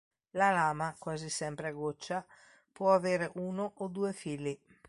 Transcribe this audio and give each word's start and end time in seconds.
La 0.31 0.49
lama, 0.51 0.95
quasi 0.97 1.29
sempre 1.29 1.67
a 1.67 1.71
goccia, 1.71 2.25
può 2.71 2.91
avere 2.91 3.29
uno 3.35 3.71
o 3.75 3.87
due 3.87 4.13
fili. 4.13 4.59